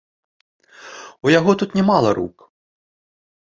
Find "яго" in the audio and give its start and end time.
1.39-1.51